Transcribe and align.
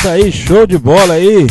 Isso 0.00 0.08
aí, 0.08 0.32
show 0.32 0.66
de 0.66 0.78
bola 0.78 1.12
aí. 1.12 1.46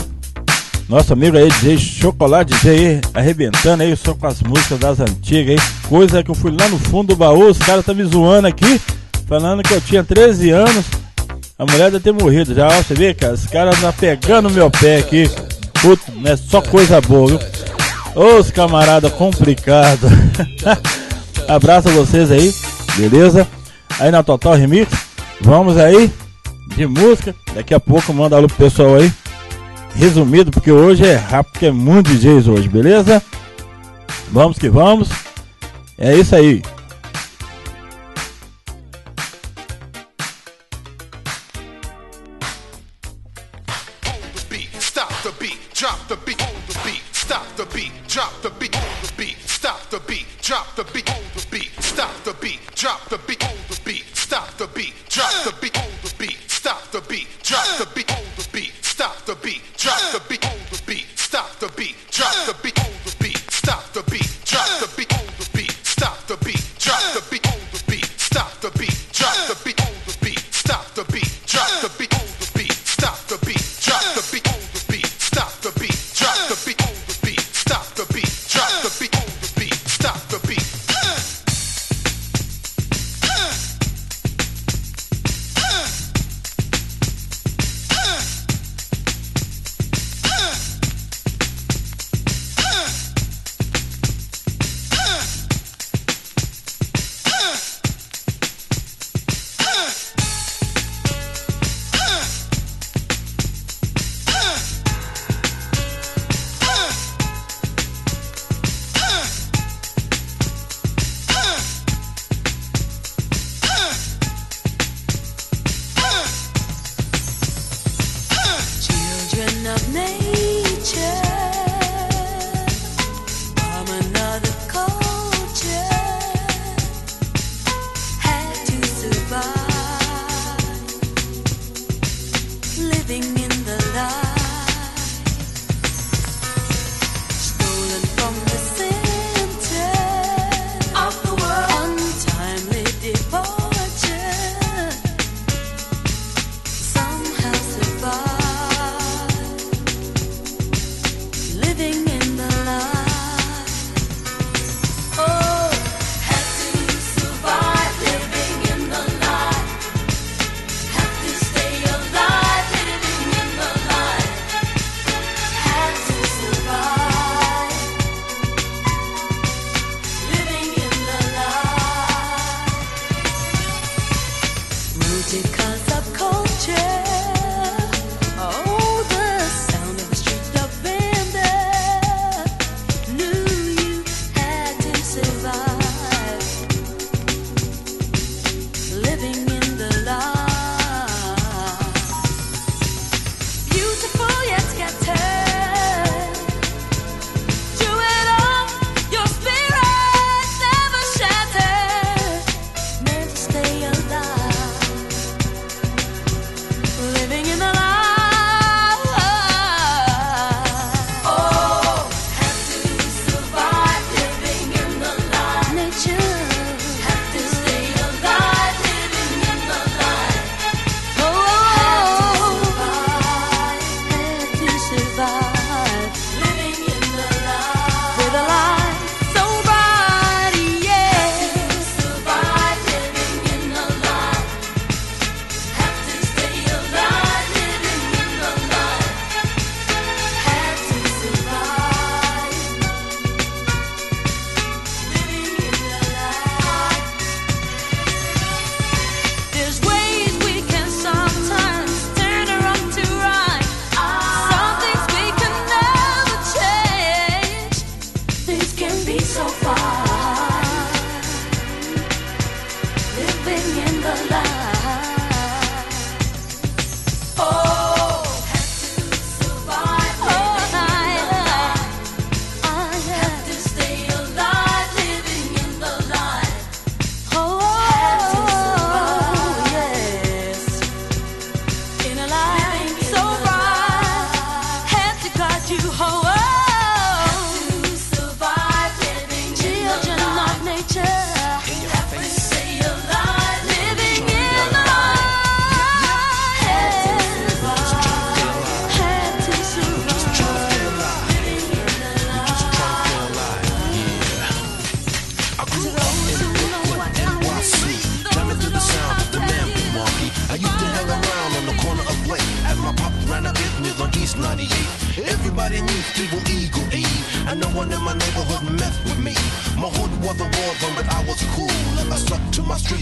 Nosso 0.89 1.13
amigo 1.13 1.38
aí, 1.38 1.52
DJ 1.52 1.77
Chocolate 1.77 2.52
DJ 2.52 2.71
aí, 2.71 3.02
arrebentando 3.14 3.83
aí 3.83 3.95
só 3.95 4.15
com 4.15 4.25
as 4.25 4.41
músicas 4.41 4.79
das 4.79 5.00
antigas 5.00 5.52
aí. 5.52 5.88
Coisa 5.88 6.23
que 6.23 6.32
eu 6.32 6.33
fui 6.33 6.50
lá 6.50 6.68
no 6.68 6.79
fundo 6.79 7.09
do 7.09 7.15
baú, 7.15 7.47
os 7.47 7.59
caras 7.59 7.86
tá 7.86 7.93
me 7.93 8.04
zoando 8.04 8.47
aqui, 8.47 8.82
falando 9.27 9.61
que 9.61 9.71
eu 9.71 9.79
tinha 9.79 10.04
13 10.04 10.50
anos. 10.50 10.83
A 11.60 11.64
mulher 11.64 11.91
deve 11.91 12.00
ter 12.00 12.11
morrido 12.11 12.55
já, 12.55 12.68
ó, 12.68 12.71
você 12.71 12.96
vê, 12.96 13.14
cara? 13.14 13.36
Os 13.36 13.46
caras 13.46 13.77
andam 13.77 13.93
pegando 13.93 14.50
meu 14.50 14.71
pé 14.71 14.97
aqui. 14.97 15.29
Puto, 15.79 16.11
não 16.16 16.32
é 16.32 16.36
só 16.36 16.60
coisa 16.60 17.00
boa, 17.00 17.27
viu? 17.27 17.39
Os 18.16 18.50
camarada 18.50 19.11
complicado. 19.11 20.07
Abraço 21.47 21.88
a 21.88 21.91
vocês 21.91 22.32
aí, 22.32 22.52
beleza? 22.97 23.47
Aí 24.00 24.10
na 24.10 24.24
Total 24.24 24.55
Remix, 24.55 24.91
vamos 25.39 25.77
aí 25.77 26.11
de 26.75 26.86
música. 26.86 27.36
Daqui 27.54 27.73
a 27.73 27.79
pouco 27.79 28.14
manda 28.14 28.36
alô 28.36 28.47
pro 28.47 28.57
pessoal 28.57 28.96
aí. 28.96 29.11
Resumido, 29.96 30.51
porque 30.51 30.71
hoje 30.71 31.05
é 31.05 31.15
rápido, 31.15 31.51
porque 31.51 31.65
é 31.65 31.71
muito 31.71 32.09
DJs 32.09 32.47
hoje, 32.47 32.69
beleza? 32.69 33.22
Vamos 34.31 34.58
que 34.58 34.69
vamos. 34.69 35.09
É 35.97 36.16
isso 36.16 36.36
aí. 36.36 36.61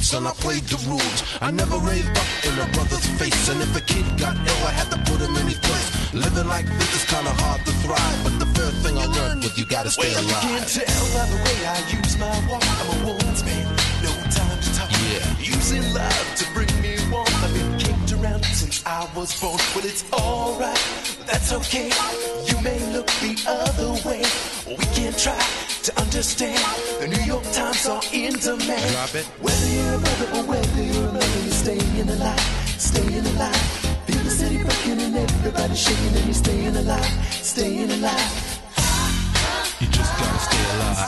Streets 0.07 0.13
and 0.13 0.27
I 0.27 0.33
played 0.41 0.63
the 0.63 0.77
rules. 0.89 1.19
I 1.41 1.51
never 1.51 1.77
raved 1.77 2.17
up 2.17 2.29
in 2.45 2.53
a 2.59 2.67
brother's 2.73 3.07
face, 3.19 3.49
and 3.49 3.61
if 3.61 3.75
a 3.75 3.81
kid 3.81 4.05
got 4.17 4.35
ill, 4.35 4.63
I 4.67 4.71
had 4.71 4.89
to 4.91 4.97
put 5.09 5.19
him 5.19 5.35
in 5.35 5.47
his 5.47 5.59
place. 5.59 6.13
Living 6.13 6.47
like 6.47 6.65
this 6.65 6.91
is 6.95 7.05
kinda 7.05 7.31
hard 7.43 7.65
to 7.65 7.73
thrive, 7.83 8.19
but 8.23 8.39
the 8.39 8.49
first 8.57 8.77
thing 8.83 8.97
I 8.97 9.05
learned 9.05 9.43
was 9.43 9.57
you 9.57 9.65
gotta 9.65 9.89
stay 9.89 10.13
well, 10.13 10.23
alive. 10.23 10.43
You 10.43 10.49
can't 10.49 10.67
tell 10.67 11.05
by 11.15 11.25
the 11.33 11.39
way 11.45 11.57
I 11.75 11.79
use 11.99 12.17
my 12.17 12.35
walk. 12.49 12.63
I'm 12.81 12.89
a 12.95 12.97
woman's 13.05 13.43
man, 13.43 13.67
no 14.03 14.11
time 14.31 14.59
to 14.65 14.69
talk. 14.77 14.91
Yeah. 15.11 15.55
Using 15.55 15.83
love 15.93 16.27
to 16.39 16.45
bring 16.55 16.73
me 16.81 16.93
warmth. 17.11 17.43
I've 17.43 17.53
been 17.53 17.77
kicked 17.77 18.11
around 18.17 18.43
since 18.45 18.83
I 18.85 19.07
was 19.15 19.29
born, 19.39 19.59
but 19.73 19.83
it's 19.85 20.03
alright. 20.13 20.83
That's 21.25 21.51
okay. 21.59 21.89
You 22.49 22.55
may 22.61 22.79
look 22.95 23.09
the 23.25 23.35
other 23.47 23.91
way. 24.07 24.23
We 24.67 24.85
can 24.95 25.13
try 25.13 25.76
to 25.87 26.01
understand. 26.01 26.59
The 26.99 27.07
New 27.07 27.23
York 27.23 27.43
Times 27.53 27.87
are 27.87 28.01
in 28.11 28.33
demand. 28.33 28.91
Drop 28.91 29.15
it. 29.15 29.25
Whether 29.39 29.69
you're 29.71 29.95
a 29.95 29.99
brother 29.99 30.27
or 30.35 30.43
whether 30.51 30.83
you're 30.83 31.07
a 31.07 31.13
mother, 31.13 31.41
you're 31.47 31.61
staying 31.63 32.09
alive, 32.09 32.39
staying 32.75 33.25
alive. 33.31 33.55
Feel 34.03 34.23
the 34.27 34.29
city 34.29 34.57
rocking 34.63 34.99
and 34.99 35.15
everybody 35.15 35.75
shaking 35.75 36.13
and 36.17 36.25
you're 36.25 36.33
staying 36.33 36.75
alive, 36.75 37.07
staying 37.31 37.91
alive. 37.91 38.31
You 39.79 39.87
just 39.87 40.11
gotta 40.19 40.39
stay 40.49 40.65
alive. 40.75 41.07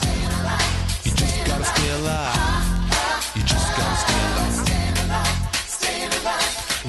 You 1.04 1.12
just 1.12 1.38
gotta 1.44 1.66
stay 1.76 1.90
alive. 2.00 2.40
You 3.36 3.44
just 3.44 3.70
gotta 3.76 3.98
stay 4.00 4.24
alive. 4.32 4.80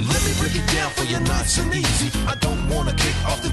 Let 0.01 0.23
me 0.25 0.33
break 0.39 0.55
it 0.55 0.67
down 0.73 0.91
for 0.93 1.05
you 1.05 1.19
nice 1.21 1.59
and 1.59 1.75
easy. 1.75 2.11
I 2.29 2.37
don't 2.37 2.69
wanna 2.71 2.95
kick 2.95 3.17
off 3.27 3.43
the 3.43 3.51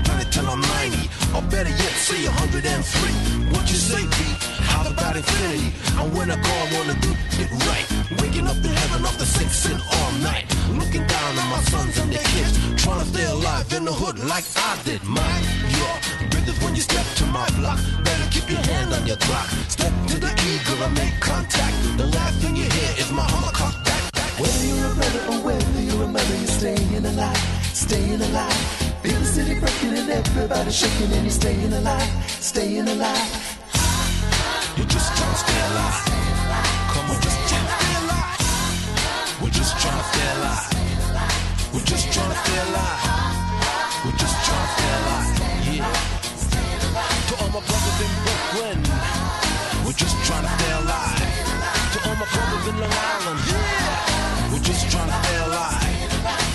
Or 1.37 1.43
better 1.53 1.69
yet, 1.69 1.93
say 2.01 2.25
103. 2.25 3.53
What 3.53 3.69
you 3.69 3.77
say, 3.77 4.01
B? 4.01 4.17
How 4.65 4.81
about 4.89 5.15
infinity? 5.15 5.69
And 6.01 6.09
when 6.17 6.31
I 6.31 6.37
go, 6.41 6.49
I 6.49 6.65
wanna 6.73 6.97
do 6.97 7.13
it 7.37 7.49
right. 7.69 7.85
Waking 8.17 8.47
up 8.47 8.57
in 8.57 8.73
heaven 8.73 9.05
off 9.05 9.19
the 9.19 9.25
six 9.27 9.69
and 9.69 9.77
all 9.77 10.11
night. 10.25 10.49
Looking 10.73 11.05
down 11.05 11.37
on 11.37 11.47
my 11.53 11.61
sons 11.69 11.93
and 11.99 12.11
their 12.11 12.25
kids. 12.33 12.57
Trying 12.81 13.01
to 13.01 13.07
stay 13.13 13.25
alive 13.25 13.71
in 13.71 13.85
the 13.85 13.93
hood 13.93 14.17
like 14.25 14.45
I 14.55 14.81
did 14.83 15.03
mine. 15.03 15.43
Yeah, 15.77 15.97
brothers, 16.31 16.57
when 16.63 16.73
you 16.73 16.81
step 16.81 17.05
to 17.21 17.25
my 17.27 17.45
block, 17.61 17.77
better 18.01 18.27
keep 18.33 18.49
your 18.49 18.63
hand 18.73 18.95
on 18.97 19.05
your 19.05 19.17
clock. 19.17 19.45
Step 19.69 19.93
to 20.09 20.17
the 20.17 20.33
eagle 20.41 20.81
and 20.89 20.95
make 20.97 21.21
contact. 21.21 21.75
The 22.01 22.07
last 22.17 22.41
thing 22.41 22.55
you 22.55 22.65
hear 22.65 22.91
is 22.97 23.11
my 23.11 23.29
cock 23.53 23.77
back. 23.85 24.01
Whether 24.41 24.65
you're 24.65 24.89
a 24.89 24.95
brother 24.97 25.21
or 25.29 25.39
whether 25.45 25.81
you're 25.85 26.01
a 26.01 26.07
mother, 26.07 26.37
you're 26.41 26.57
staying 26.57 27.05
alive, 27.05 27.37
staying 27.77 28.21
alive. 28.25 28.86
Feel 29.03 29.19
the 29.19 29.25
city 29.25 29.59
breaking 29.59 29.93
and 29.95 30.09
everybody 30.09 30.71
shaking 30.71 31.11
and 31.13 31.23
you're 31.23 31.29
staying 31.29 31.71
alive, 31.71 32.09
staying 32.27 32.87
alive. 32.87 33.57
You 34.75 34.83
just 34.85 35.15
trying 35.15 35.31
to 35.31 35.37
stay 35.37 35.61
alive. 35.69 36.01
Come 36.91 37.05
on, 37.11 37.21
just 37.21 37.37
trying 37.47 37.67
to 37.67 37.73
stay 37.77 37.93
alive. 38.01 38.41
We're 39.41 39.53
just 39.53 39.77
trying 39.77 40.01
to 40.01 40.07
stay 40.09 40.27
alive. 40.37 40.65
We're 41.73 41.85
just 41.85 42.11
trying 42.11 42.31
to 42.33 42.37
stay 42.41 42.59
alive. 42.67 43.01
We're 44.03 44.17
just 44.17 44.37
trying 44.45 44.65
to 44.65 44.71
stay 44.73 44.91
alive. 44.97 45.29
Yeah. 45.77 45.93
To 47.29 47.33
all 47.37 47.51
my 47.53 47.61
brothers 47.69 47.97
in 48.01 48.11
Brooklyn, 48.25 48.81
we're 49.85 49.99
just 49.99 50.17
trying 50.25 50.41
to 50.41 50.51
stay 50.57 50.73
alive. 50.73 51.21
To 51.93 51.97
all 52.09 52.17
my 52.17 52.27
brothers 52.33 52.65
in 52.65 52.75
Long 52.81 52.97
Island, 53.13 53.39
yeah. 53.45 54.51
We're 54.51 54.65
just 54.65 54.89
trying 54.89 55.09
to 55.09 55.17
stay 55.21 55.37
alive. 55.45 55.85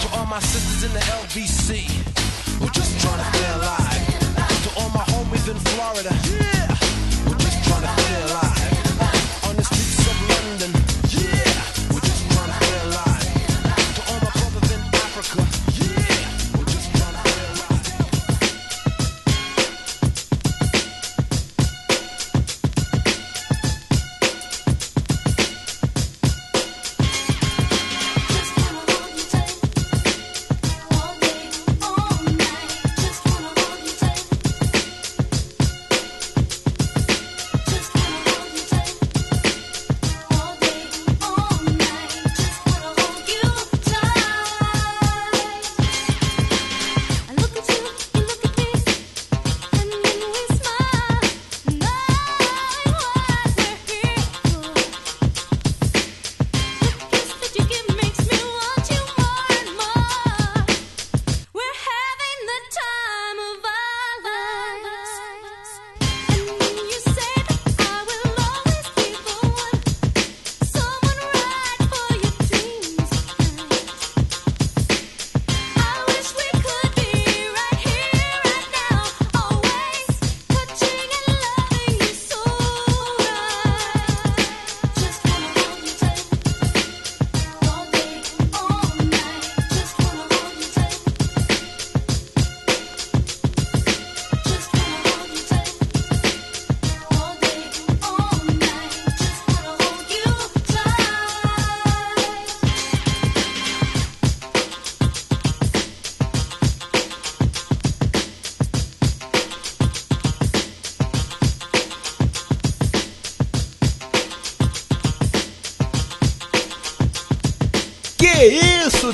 To 0.03 0.07
all 0.19 0.27
my 0.27 0.41
sisters 0.41 0.91
in 0.91 0.93
the 0.93 1.05
LBC, 1.23 2.02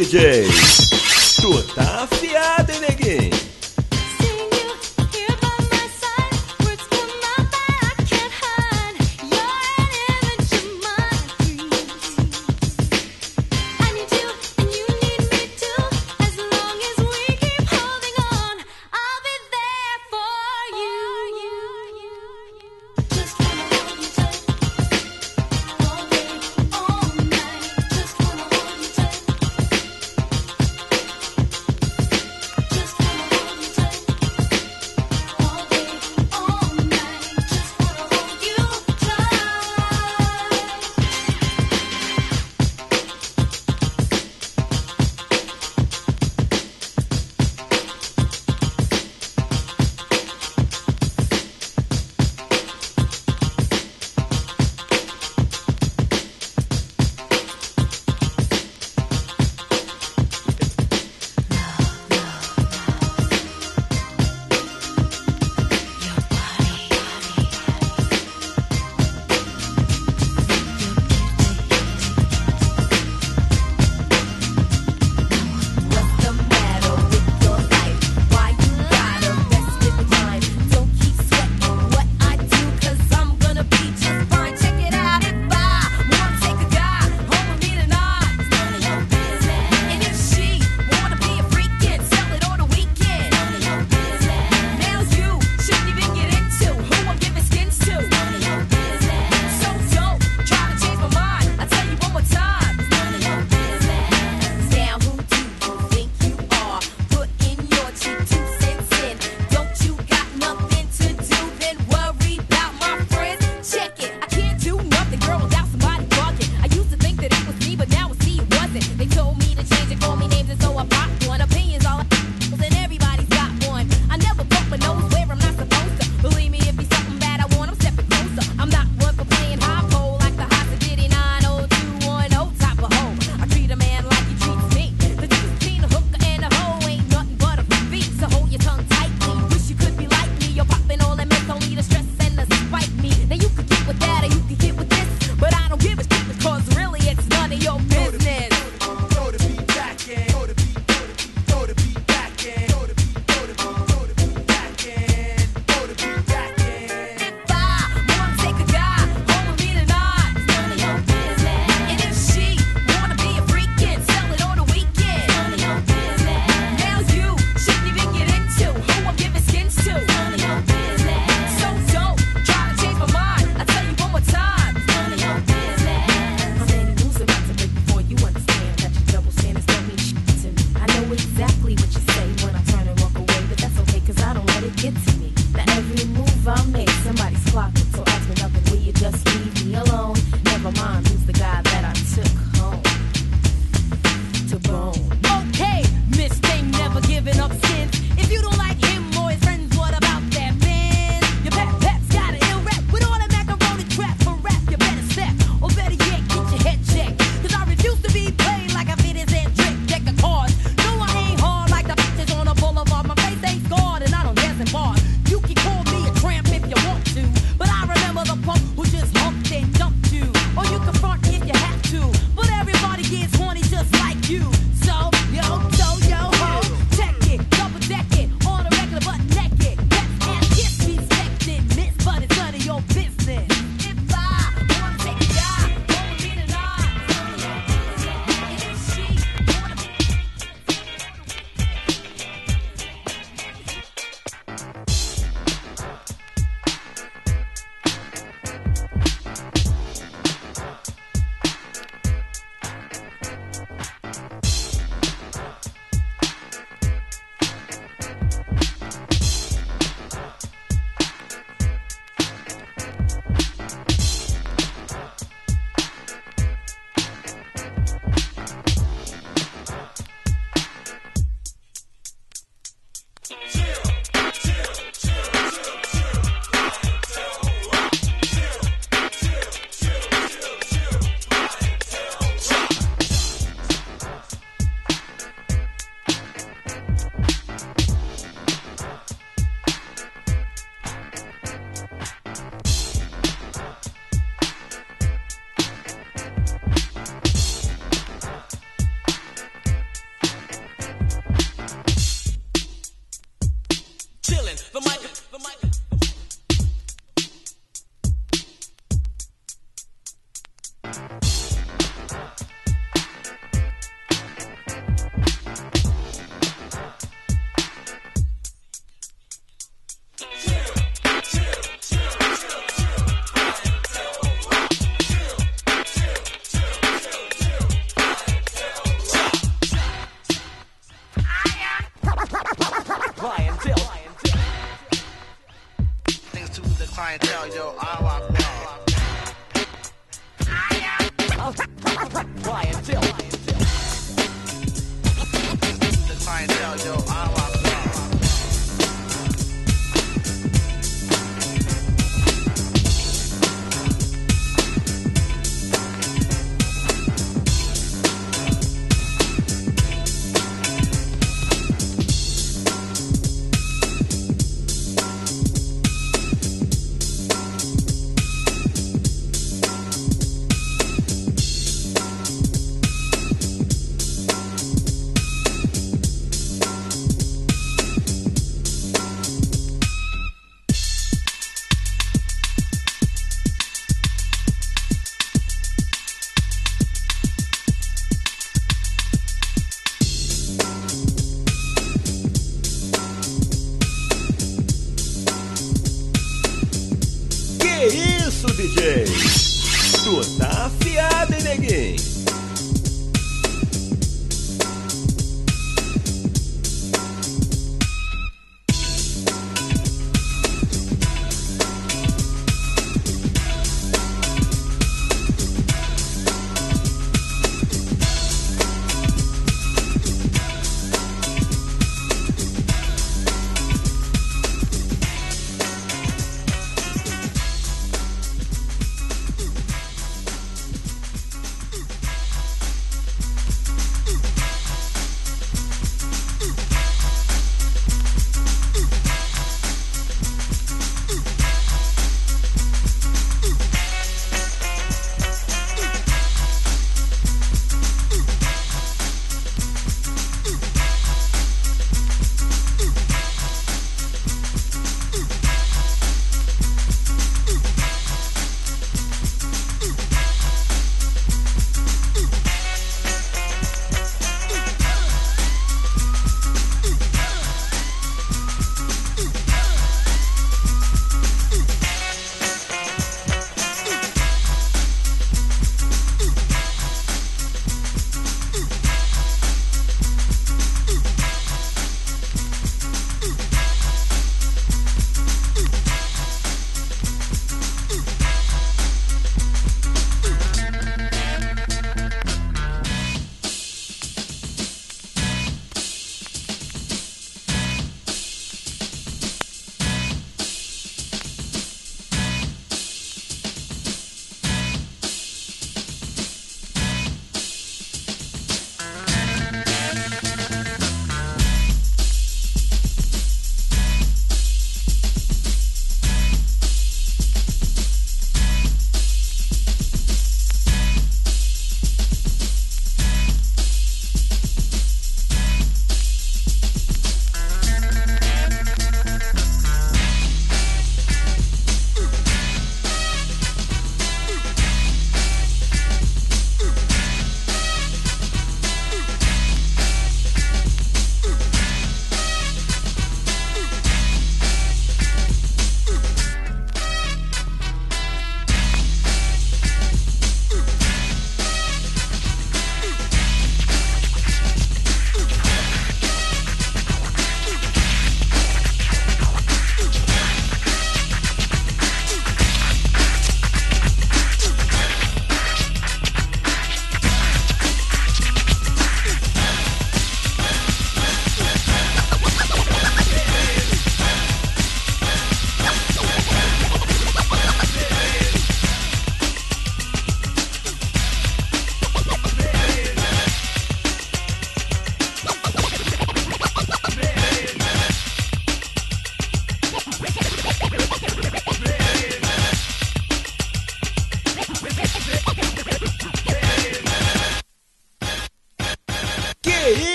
DJ? 0.00 0.79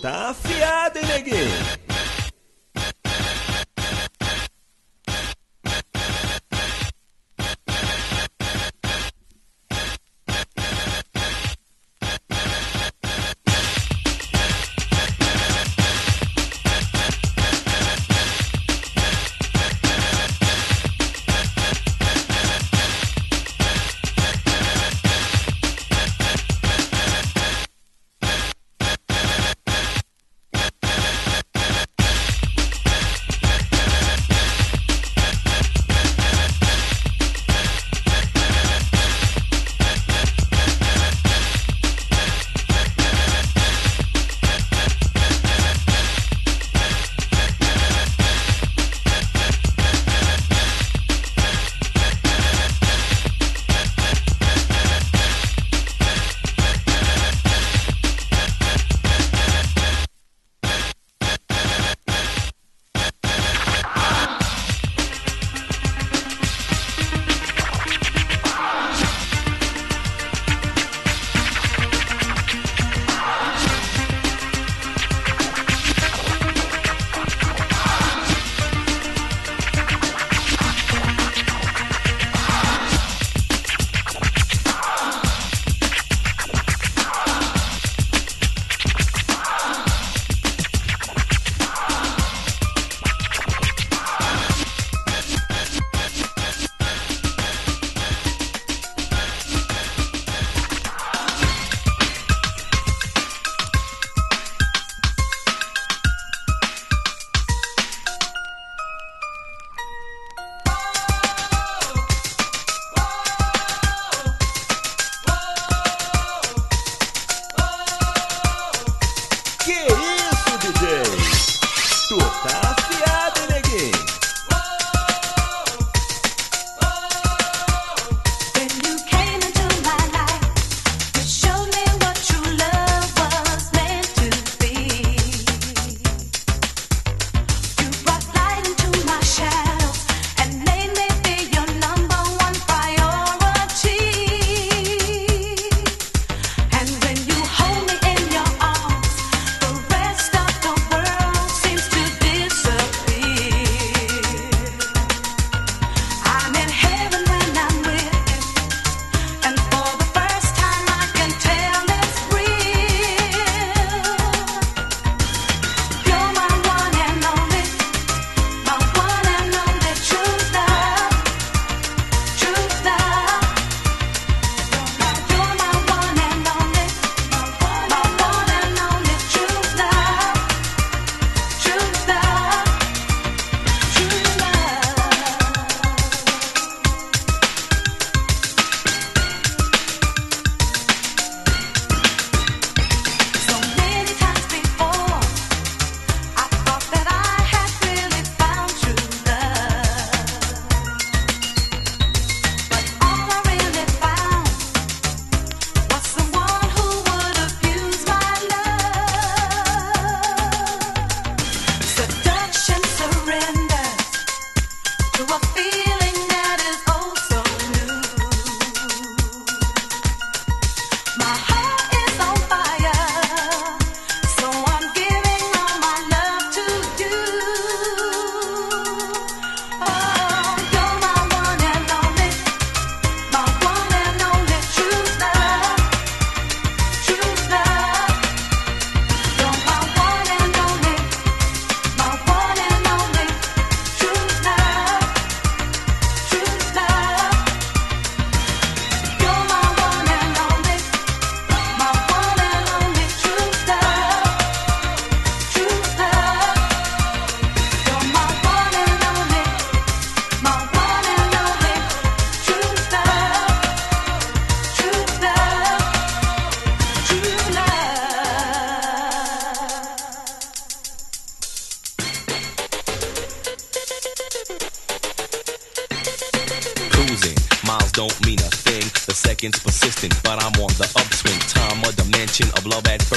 Tá 0.00 0.30
afim. 0.30 0.59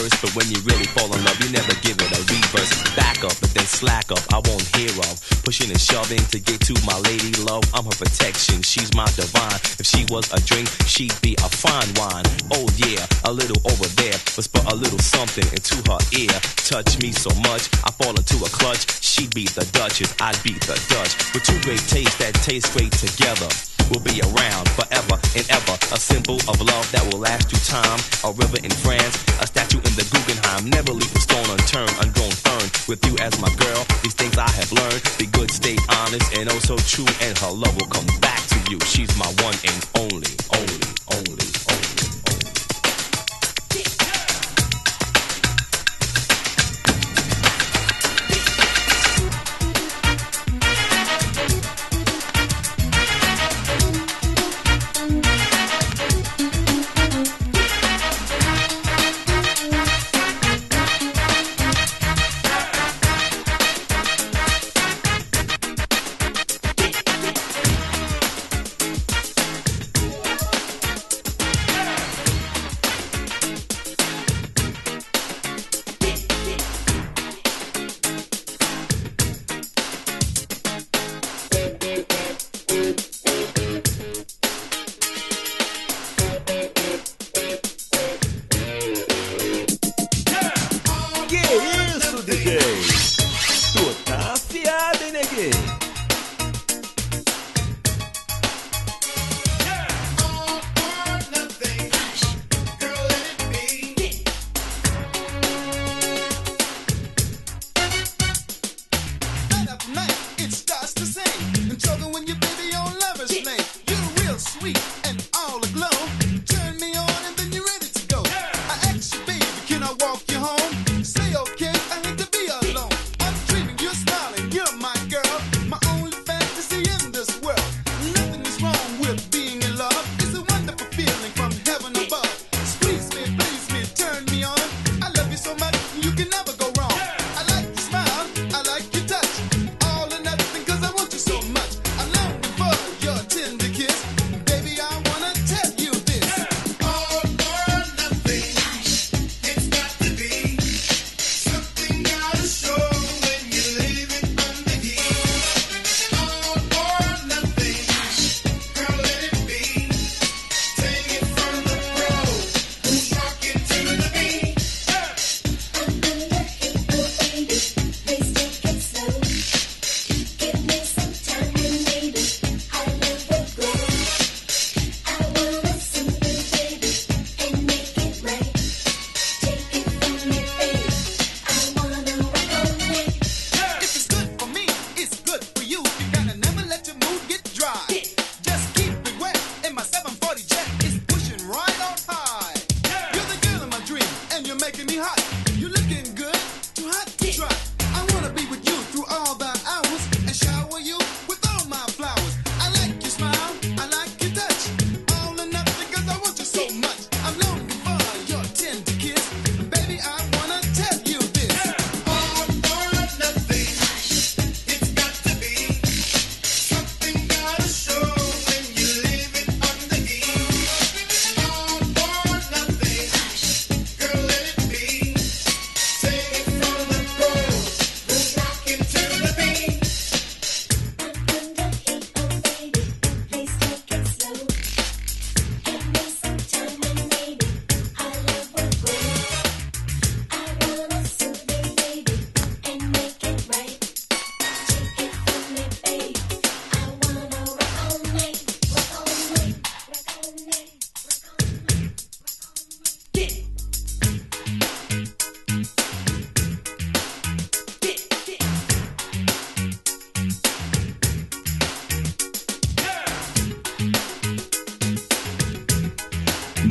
First, 0.04 0.22
but 0.22 0.32
when 0.36 0.48
you 0.52 0.60
really 0.68 0.86
fall 0.92 1.08
in 1.16 1.24
love, 1.24 1.40
you 1.40 1.50
never 1.52 1.74
give 1.80 1.96
it 1.96 2.12
a 2.12 2.22
reverse. 2.28 2.72
Back 2.96 3.24
up, 3.24 3.34
but 3.40 3.54
then 3.56 3.66
slack 3.66 4.12
up. 4.12 4.24
I 4.34 4.40
won't 4.44 4.68
hear 4.76 4.92
of 5.08 5.16
pushing 5.44 5.70
and 5.72 5.80
shoving 5.80 6.24
to 6.32 6.40
get 6.40 6.60
to 6.68 6.76
my 6.86 6.98
lady 7.08 7.32
love. 7.44 7.64
I'm 7.74 7.86
her 7.86 7.96
protection. 7.96 8.62
She's 8.62 8.94
my 8.96 9.08
divine. 9.16 9.60
If 9.80 9.86
she 9.86 10.06
was 10.10 10.28
a 10.34 10.40
drink, 10.44 10.68
she'd 10.88 11.16
be 11.22 11.36
a 11.40 11.50
fine 11.50 11.88
wine. 11.96 12.26
Oh 12.52 12.68
yeah, 12.84 13.06
a 13.24 13.32
little 13.32 13.60
over 13.72 13.88
there, 13.96 14.18
whisper 14.36 14.62
a 14.68 14.76
little 14.76 15.00
something 15.00 15.48
into 15.56 15.80
her 15.88 16.02
ear. 16.12 16.36
Touch 16.68 17.00
me 17.02 17.12
so 17.12 17.32
much, 17.48 17.72
I 17.84 17.92
fall 17.96 18.16
into 18.16 18.38
a 18.44 18.50
clutch. 18.52 18.84
She'd 19.02 19.34
be 19.34 19.46
the 19.48 19.66
Duchess, 19.72 20.14
I'd 20.20 20.42
be 20.44 20.54
the 20.54 20.76
Dutch. 20.92 21.14
With 21.34 21.44
two 21.44 21.60
great 21.62 21.84
tastes 21.88 22.18
that 22.18 22.34
taste 22.44 22.74
great 22.74 22.92
together. 22.92 23.73
We'll 23.90 24.04
be 24.04 24.22
around 24.22 24.70
forever 24.70 25.16
and 25.36 25.46
ever. 25.50 25.76
A 25.92 26.00
symbol 26.00 26.38
of 26.48 26.62
love 26.62 26.86
that 26.92 27.04
will 27.10 27.20
last 27.20 27.50
through 27.50 27.64
time. 27.66 28.00
A 28.24 28.32
river 28.32 28.58
in 28.64 28.72
France, 28.72 29.16
a 29.42 29.48
statue 29.48 29.80
in 29.80 29.94
the 30.00 30.06
Guggenheim. 30.12 30.70
Never 30.70 30.94
leave 30.94 31.14
a 31.16 31.20
stone 31.20 31.50
unturned, 31.50 31.94
ungrown 32.00 32.32
fern. 32.32 32.68
With 32.88 33.06
you 33.06 33.16
as 33.20 33.34
my 33.42 33.54
girl, 33.56 33.86
these 34.04 34.14
things 34.14 34.38
I 34.38 34.50
have 34.50 34.72
learned. 34.72 35.02
Be 35.18 35.26
good, 35.28 35.52
stay 35.52 35.78
honest, 35.90 36.28
and 36.38 36.50
oh 36.50 36.60
so 36.60 36.78
true. 36.78 37.10
And 37.22 37.38
her 37.38 37.52
love 37.52 37.76
will 37.76 37.90
come 37.90 38.08
back 38.22 38.42
to 38.54 38.60
you. 38.72 38.80
She's 38.86 39.12
my 39.18 39.28
one 39.44 39.58
and 39.66 39.80
only, 39.96 40.32
only, 40.54 40.84
only, 41.12 41.50
only. 41.70 42.13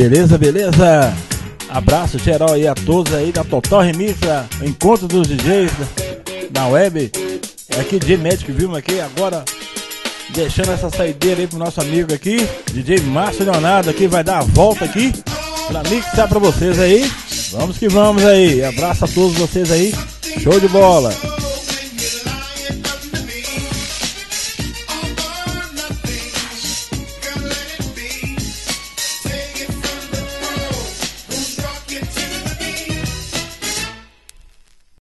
Beleza, 0.02 0.36
beleza? 0.36 1.14
Abraço 1.68 2.18
geral 2.18 2.52
aí 2.54 2.66
a 2.66 2.74
todos 2.74 3.14
aí 3.14 3.30
da 3.30 3.44
Total 3.44 3.82
Remix, 3.82 4.18
a- 4.24 4.46
o 4.60 4.64
encontro 4.64 5.06
dos 5.06 5.28
DJs 5.28 5.70
da 6.50 6.66
web. 6.66 7.08
É 7.70 7.80
aqui 7.80 8.00
DJ 8.00 8.16
Magic 8.16 8.50
Vilma 8.50 8.78
aqui 8.78 8.98
agora 9.00 9.44
deixando 10.30 10.72
essa 10.72 10.90
saideira 10.90 11.40
aí 11.42 11.46
pro 11.46 11.56
nosso 11.56 11.80
amigo 11.80 12.12
aqui, 12.12 12.44
DJ 12.72 12.98
Márcio 13.02 13.44
Leonardo 13.44 13.90
aqui 13.90 14.08
vai 14.08 14.24
dar 14.24 14.38
a 14.38 14.42
volta 14.42 14.84
aqui 14.86 15.12
pra 15.68 15.84
mixar 15.88 16.28
pra 16.28 16.40
vocês 16.40 16.80
aí. 16.80 17.08
Vamos 17.52 17.78
que 17.78 17.88
vamos 17.88 18.24
aí. 18.24 18.64
Abraço 18.64 19.04
a 19.04 19.08
todos 19.08 19.36
vocês 19.38 19.70
aí. 19.70 19.94
Show 20.42 20.58
de 20.58 20.66
bola. 20.66 21.14